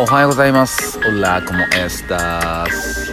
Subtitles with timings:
[0.00, 0.96] おはようございます。
[1.00, 3.12] オラコモエスタス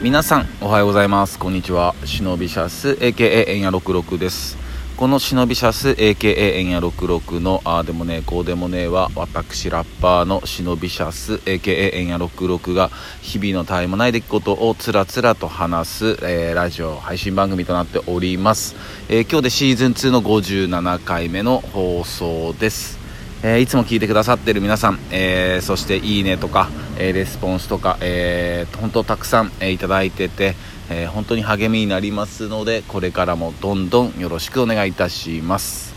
[0.00, 1.40] 皆さんおはようございます。
[1.40, 1.92] こんにちは。
[2.04, 4.56] 忍びシャス AKA エンヤ66です。
[4.96, 12.90] この忍びシャス AKA エンヤ66のああでもねこうでもねは私ラッパーの忍びシャス AKA エンヤ66が
[13.22, 18.76] 日々の絶え間ない出来事をつらつらと話す、えー、ラジオ配信番組となっております、
[19.08, 22.99] えー、今日でシーズン2の57回目の放送です。
[23.42, 30.56] えー、いつも聞いてくださってる皆さん、えー、そしていいねとか、えー、レスポンスとか、えー、本当たくさん、えー、いただいてて、
[30.90, 35.94] え本当に励みになりますのでこれからもどんどんよろしくお願いいたします。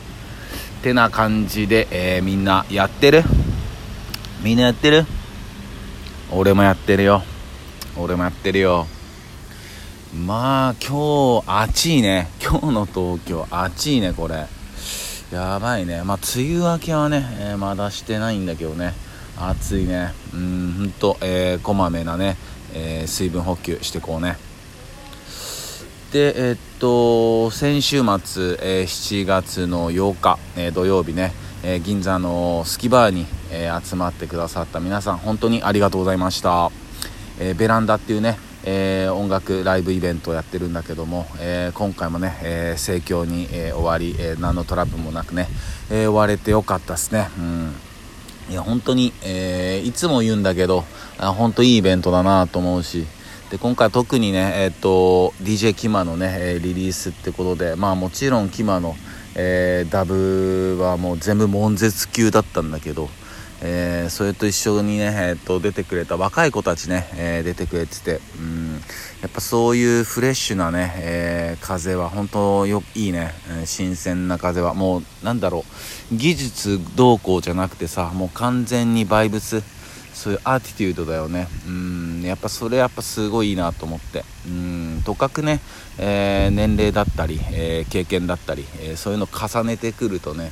[0.83, 3.23] てな感じで、えみんなやってる？
[4.41, 5.05] みんなやってる？
[6.31, 7.23] 俺もやってるよ。
[7.97, 8.87] 俺もやってるよ。
[10.15, 12.29] まあ今日暑いね。
[12.41, 14.45] 今日の東京暑いねこれ。
[15.33, 16.03] やばいね。
[16.03, 18.93] まあ梅雨明けはね、えー、まだしてないんだけどね。
[19.35, 20.13] 暑いね。
[20.31, 22.37] うんほんと、えー、こまめなね、
[22.75, 24.37] えー、水分補給してこうね。
[26.11, 36.69] でえー、っと先週末、えー、7月の8日、え、土曜日ね、え銀座のスキバーに、え集まってくださった皆さん本当にありがとうございました、
[37.39, 45.47] えベランダっていうねえー、音楽ライブイベントをやってるんだけども、えー、今回もね、えー、盛況に、え終わり、え何のトラブルもなくね、
[45.89, 47.29] え終われてよかったですね。
[47.37, 47.73] うん
[48.49, 50.83] いや本当に、えいつも言うんだけど
[51.17, 53.05] あ本当いいイベントだなと思うし
[53.49, 58.95] で今回特にね、えっと DJ キマのねリリースってことでまあもちろんキマの、
[59.35, 63.09] えダブはもう全部悶絶級だったんだけど
[63.65, 68.73] えー、それと一緒にね、えー、っと出てくれた若い子たちね、えー、出てくれてて、うん、
[69.21, 73.33] やっぱそういうフレッシュなね、え風は本当よいいね、
[73.65, 74.73] 新鮮な風は。
[74.73, 75.63] もうなんだろ
[76.11, 79.63] う技術どうこうじゃなくてさもう完全にバイブス
[80.13, 81.47] そういうアーティテュードだよね。
[81.67, 82.21] うん。
[82.23, 84.23] やっぱそれやっぱすごいいいなと思って。
[84.47, 85.01] うん。
[85.03, 85.59] とかくね、
[85.97, 90.51] えー、年齢だったり、えー、経験だったり、えー、そういうの重ねてくるとね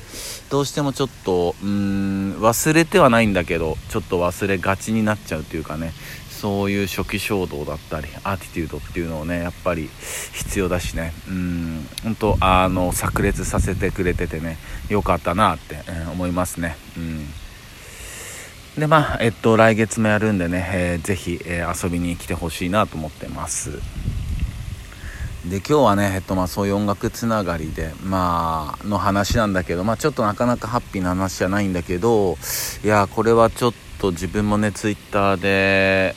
[0.50, 5.94] どうしてもちょっとうん忘れてはないんだけどちょっと忘れがちになっちゃうというかね
[6.30, 9.90] そういう初期衝動だったりアーティテュードっていうのをねやっぱり
[10.34, 11.14] 必要だしね。
[11.30, 11.88] うん。
[12.04, 14.58] 本当あの炸裂させてくれててね
[14.90, 16.78] よかったなって、え思いますね。
[16.98, 17.28] うん。
[18.78, 23.80] でまあえっと来月もやるんでね、えー、ぜひ、えー、遊びに来てほしいなと思ってます。
[25.46, 32.38] で今日はね、えっとまあ、そういう音楽つながりでまあの話なんだけどまあちょっとなかなかハッピーな話じゃないんだけど
[32.84, 36.14] いやこれはちょっと自分もねツイッターで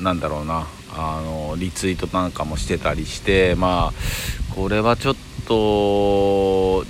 [0.00, 5.14] なんだろうなあのリツイートなんかもしてたりしてまあこれはちょっ
[5.46, 6.84] と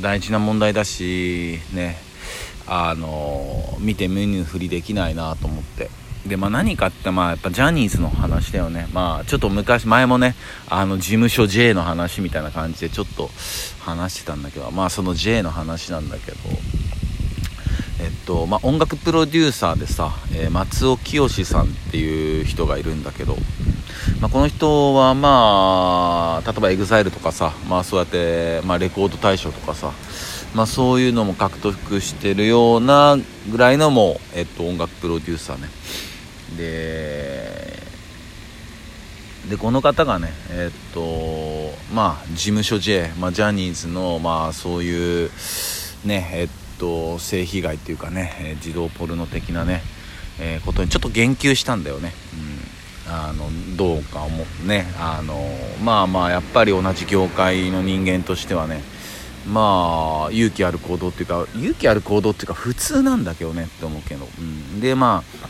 [0.00, 2.09] 大事な問題だしね
[2.72, 5.90] あの見て見ぬふりできないなと思って。
[6.24, 8.86] でまあ何かってまあやっぱジャニーズの話だよね。
[8.92, 10.36] まあちょっと昔前もね
[10.68, 13.28] あの事務所 J の話みたいな感じでちょっと
[13.80, 16.38] 話してたんだけどまあその J の話なんだけど。
[18.02, 23.36] えっとまあ、音楽プロデューサーでさ、えー、松尾清さんっていう人がいるんだけど、
[24.22, 29.92] まあ、この人はまあ例えば EXILE とかさ、まあ、そうやって、まあ、レコード大賞とかさ
[30.54, 33.16] まあ、そういうのも獲得してるような
[33.50, 35.68] ぐらいのもう、えっと、音楽プロデューサーね。
[36.56, 37.80] で
[39.48, 45.30] でこの方がねえっとまあ事務所 J、まあ、ジャニーズのまあそういう
[46.04, 49.82] ねえっと性被害っていうかね児童ポルノ的なね、
[50.38, 52.12] えー、ことにちょっと言及したんだよね、
[53.06, 54.86] うん、あのどうか思うね。
[54.98, 55.36] あの
[55.82, 58.82] まあまあやっぱり同じ業界の人間としてはね
[59.46, 65.48] まあ勇気ある行動っていうか勇気ある行動っていうか普通なんだけどねって思うけど、うん、でまあ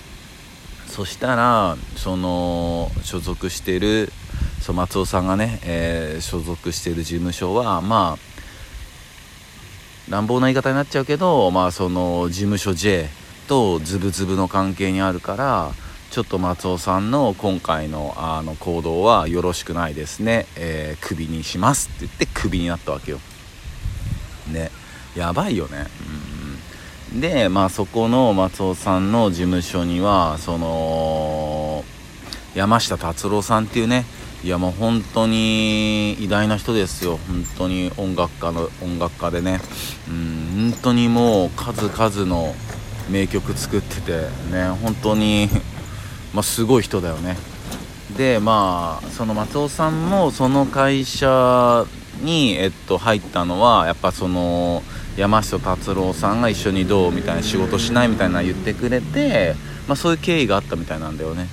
[0.89, 4.13] そしたらその所属してる
[4.61, 8.31] そ松尾さんがね、えー、所属してる事務所はまあ
[10.11, 13.09] 乱暴な言い方になっちゃうけどまあその事務所 J
[13.49, 15.73] とズブズブの関係にあるから
[16.11, 23.21] ちょっと松尾さんの今回のあの行動はよろしくないですね、えー、クビにしますって言ってクビになったわけよ。
[24.53, 24.71] ね。
[25.17, 25.87] やばいよね。
[27.13, 31.85] うんでまあそこの松尾さんの事務所にはその
[32.55, 34.05] 山下達郎さんっていうね。
[34.43, 37.19] いやもう本当に偉大な人ですよ。
[37.29, 39.61] 本当に音楽家の音楽家でね。
[40.09, 42.55] うん本当にもう数々の
[43.11, 44.13] 名曲作ってて
[44.53, 45.49] ね本当に
[46.33, 47.37] まあ、すごい人だよね。
[48.17, 51.87] でまあその松尾さんもその会社
[52.21, 54.83] に、えっと、入ったのはやっぱその
[55.17, 59.55] 山下達郎さんが一緒にどうみたいな仕事しないみたいな言ってくれて、
[59.89, 61.47] まあ、そういう経緯があったみたいなんだよね。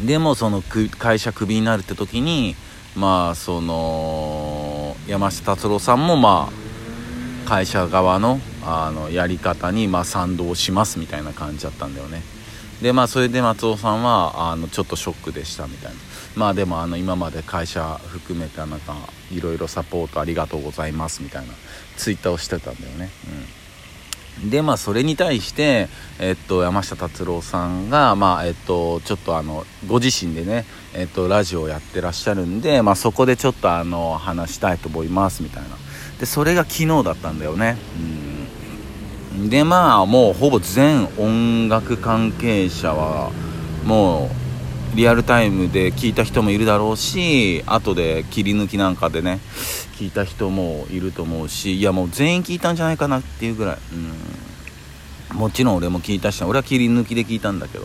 [0.00, 0.62] うん、でもその
[0.98, 2.56] 会社クビになるって時に
[2.96, 12.22] まあその山下達郎さんもまあ会社側のあのやり方にま賛同しますみたいな感じだったんだよね。
[12.82, 15.98] でまあそれで松尾さんはあのちょっとショックでしたみたいな。
[16.36, 18.96] まあでもあの今まで会社含めてなんか
[19.32, 21.52] いろいろサポートありがとうございますみたいな
[21.96, 23.10] ツイッターをしてたんだよね。
[24.42, 24.50] うん。
[24.50, 25.88] でまあそれに対して
[26.18, 35.68] えっと山下達郎さんがまあえっとちょっとあのご自身でねえっとラジオをやってらっしゃるんでまあそこでちょっとあの話したいと思いますみたいな。
[36.18, 37.76] でそれが昨日だったんだよね。
[37.96, 38.23] うん。
[39.34, 43.32] でまあもうほぼ全音楽関係者は
[43.84, 44.30] も
[44.92, 49.40] うリアルタイムで聞いた人もいるだろうし後で切り抜きなんかでね
[49.98, 53.78] 聞いた人もいると思うしいやもう全員聞いたんじゃないかなっていうぐらい。
[55.32, 55.36] うん。
[55.36, 57.84] もちろん俺も聞いたし俺は切り抜きで聞いたんだけど、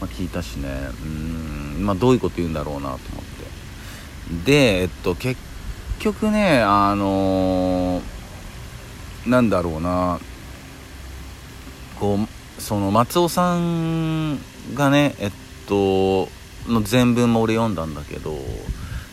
[0.00, 0.68] まあ、聞いたしね。
[1.04, 1.86] うん。
[1.86, 2.98] まあどういうこと言うんだろうなと思っ
[4.44, 4.44] て。
[4.44, 5.40] でえっと結
[6.00, 10.18] 局ねあのー、なんだろうな。
[11.98, 14.38] こうその松尾さん
[14.74, 15.32] がねえっ
[15.66, 16.28] と
[16.66, 18.36] の全文も俺読んだんだけど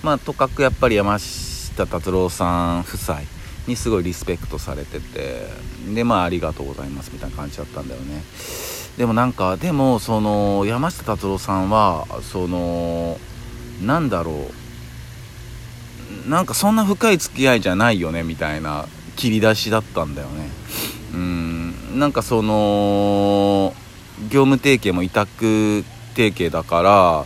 [0.03, 3.21] まあとかくやっぱり山下達郎さん夫妻
[3.67, 5.47] にすごいリスペクトされてて
[5.93, 8.23] でまあありがとうございますみたいな感じだったんだよね。
[8.97, 13.17] でもなんかでもその山下達郎さんはその
[13.83, 20.49] なんだろうなんかそんな深い付き合いじゃないよねみたいな切り出しだったんだよね。
[21.13, 21.54] うん。
[21.95, 23.73] なんかその
[24.29, 27.25] 業務提携も委託提携だから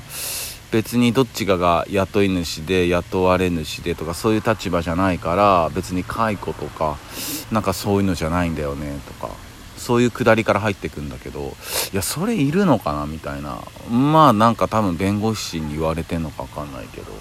[0.71, 6.97] 別にどっちかが雇い主で雇われ主でとかそういう立場じゃないから別に解雇とか
[7.51, 9.33] なんかそういうのじゃないんだよねとか。
[9.77, 11.55] そういうくだりから入ってくんだけど
[11.93, 13.59] いやそれいるのかなみたいな。
[13.89, 17.13] まあなんか多分弁護士に言われてんのか分かんないけど。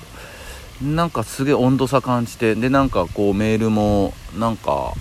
[0.83, 4.93] なんかすげえ温度差感じてでなんかこうメールもなんか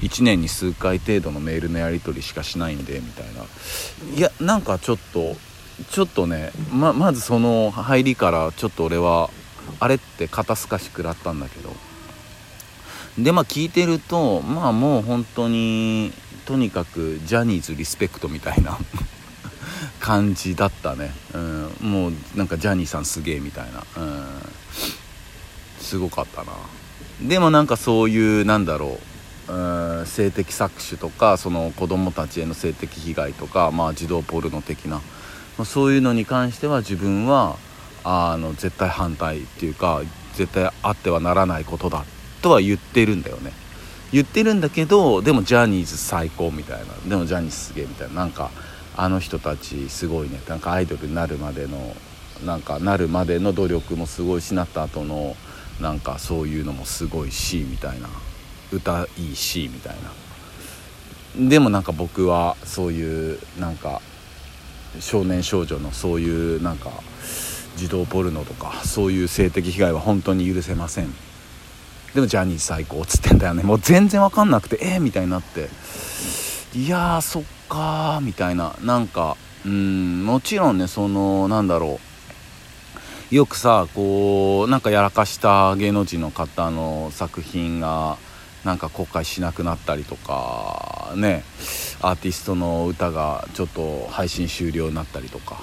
[0.00, 3.44] 1年に数回程度のメールのやり取りしかしないんでみたいな。
[4.16, 5.36] いやなんかちょっと
[5.90, 9.30] ちょっとねままずその入りからちょっと俺は
[9.80, 11.72] あれって肩透かし食らったんだけど。
[13.18, 16.12] でまあ聞いてるとまあもう本当に
[16.44, 18.78] とにかくジャニーズリスペクトみたいな
[20.00, 24.26] 感じだったね、うん、もうなんかジャニーさんすげえみたいな、うん、
[25.80, 26.52] すごかったな。
[27.22, 29.15] でもなんかそういうなんだろう。
[30.06, 35.02] 性的搾取とかその子供たちへの性的被害とか、まあ、児童ポルノ的な、ま
[35.60, 37.56] あ、そういうのに関しては自分は
[38.04, 40.02] あの絶対反対っていうか
[40.34, 42.04] 絶対あってはならないことだ
[42.42, 43.52] とは言ってるんだよね。
[44.12, 48.50] 言ってるんだけどでもジャニーズ最高みたいなでもジャニーズすげえみたいななんか
[48.96, 51.94] あの人たちすごいねなんかアイドルになるまでの
[52.44, 55.36] なんかなるまでの努力もすごいしなった後の
[55.80, 58.08] なんかそういうのもすごいしみたいな。
[58.72, 59.96] 歌いいしみたい
[61.38, 61.48] な。
[61.48, 64.00] でもなんか僕はそういうなんか
[65.00, 66.90] 少年少女のそういうなんか
[67.76, 71.14] 児童ポルノとかそういう性的被害は本当に許せません。
[72.14, 73.62] でもジャニーズ最高っつってんだよね。
[73.62, 75.68] もう全然わかんなくてえー、みたいになって。
[76.74, 78.74] いやーそっかーみたいな。
[78.82, 79.36] なんか
[79.66, 82.00] うんもちろんねそのなんだろ
[83.30, 83.34] う。
[83.34, 88.16] よくさこうなんかやらかした芸能人の方の作品が
[88.64, 91.44] なんか公開しなくなったりとかね
[92.00, 95.60] アーティストの歌がちょっと配信終了になったりとか。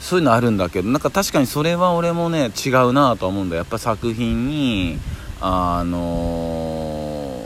[0.00, 4.98] そういうのあるんだけどなんか確かにそれは俺もね違うなとは思うんだやっぱ作品に
[5.40, 7.44] あの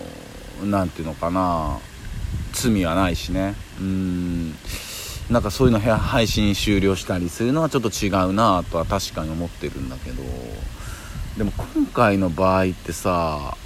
[0.63, 1.81] 何て言うのかな
[2.53, 3.55] 罪はないしね。
[3.81, 4.55] うん。
[5.31, 10.23] なんかそういうの配信終了したりするのはちょっと違うなとは確かに思ってるんだけど。
[11.37, 13.57] でも今回の場合ってさ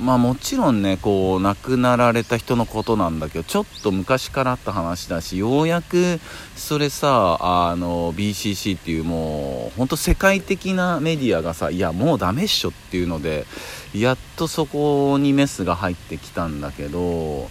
[0.00, 6.18] まあもちろんねこう亡くなられた人のことなんだけどちょっと昔からあった話だしようやく
[6.56, 13.46] それさあの BCC っていうもうほんと世界的なメディアがさいやもうダメっしょっていうので
[13.94, 17.48] やっとそこにメスが入ってきたんだけど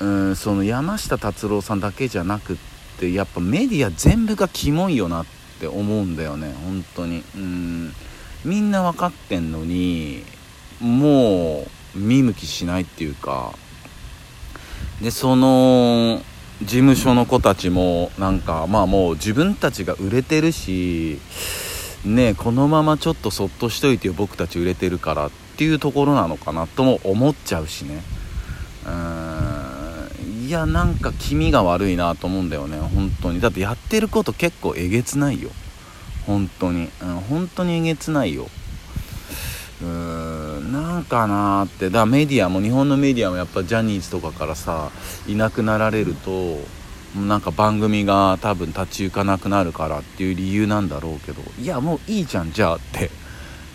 [0.00, 2.56] うんその山下達郎さんだけじゃなくっ
[2.98, 5.26] てやっぱメディア全部がキモいよなっ
[5.60, 7.24] て思うんだよね本当に。
[7.34, 7.92] うん。
[8.44, 10.22] みんな分かってんのに
[10.80, 13.52] もう見向きしないっていうか
[15.02, 16.20] でその
[16.60, 21.20] 事務所の子たちもなんかまあもう自分たちが売れてるし
[22.04, 28.02] ねこのままちょっとそっとしといてよ僕たち売れてるからっていうところなのかなとも思っちゃうしね。
[28.84, 30.48] うーん。
[30.48, 33.40] いやなんか気味が悪いなと思うんだよね本当に。
[33.40, 35.50] だってやってること結構えげつないよ。
[36.26, 38.48] 本当に、うん、本当にえげつないよ。
[39.82, 41.86] うーんなんかなーって。
[41.86, 44.90] だからメディアも日本のメディアもやっぱジャニーズとかからさ
[45.26, 46.58] いなくなられると
[47.16, 51.42] なんか番組が多分立ち行かなくなるからっていう理由なんだろうけど。
[51.60, 53.10] いやもういいじゃんじゃあって。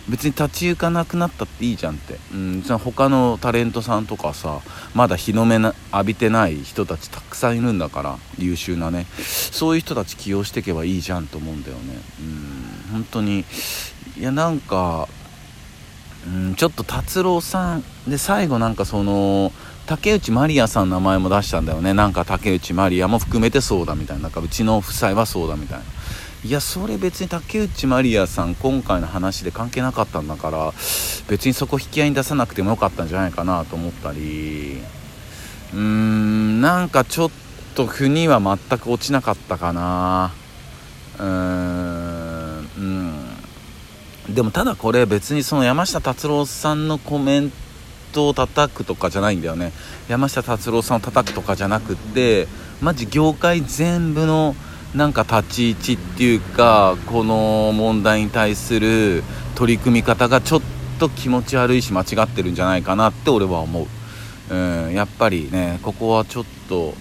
[0.06, 4.60] 別に立ち行かなくなったっていいじゃんって、うん、他のタレントさんとかさ
[4.94, 9.06] まだ日の目な浴びてない人たちたくさんいるんだから優秀なね。
[9.16, 11.98] そういう人たち起用していけばいいじゃんと思うんだよね。
[12.20, 13.46] うん本当に。
[14.18, 15.08] いやなんか
[16.26, 17.84] うんちょっと達郎さん。
[18.08, 19.52] で最後なんかその
[19.86, 21.92] 竹内まりやさんの名前も出したんだよね。
[21.94, 24.24] なんか竹内まりやも含めてそうだみたいな。
[24.24, 25.84] なんかうちの夫妻はそうだみたいな
[26.44, 30.72] いやそれ別に竹内まりやさん今回の話で関係なかったんだから
[31.28, 34.82] 別にそこ引き合いに出さなくてもよかったんじゃないかなと思ったり。
[35.72, 37.30] うーんなんかちょっ
[37.74, 40.32] と腑には全く落ちなかったかな。
[41.18, 41.83] うーんうん。
[44.34, 47.52] でもただこれ別にその山下達郎さんのコメン
[48.12, 49.72] トを叩くとかじゃないんだよね。
[50.08, 52.48] 山下達郎さんを叩くとかじゃなくって
[52.80, 54.56] マジ業界全部の
[54.94, 59.22] なんか立ち位置っていうかこの問題に対する
[59.54, 60.62] 取り組み方がちょっ
[60.98, 63.86] と気持ち悪いし間違ってるんじゃないかなって俺は思
[64.50, 66.94] う、うん、やっぱりねここはちょっと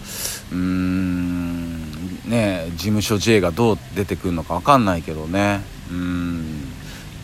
[0.52, 1.82] うーん
[2.28, 5.62] ね事務所 J がどう出てくるのか分かんないけどね。
[5.92, 6.63] うん。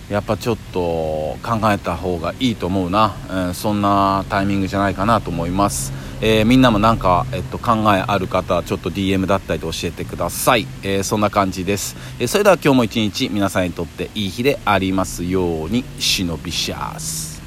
[0.09, 0.79] やっぱちょっと
[1.43, 15.83] 考えた方がいいと思うな、うん、そんなタイミングじゃないかなと思います、えー、みんなもなんか、えっと、考えある方ちょっと DM だったりと教えてください、えー、そんな感じです、えそれでは今日も一日皆さんにとっていい日でありますように。
[15.99, 17.38] 忍びシャース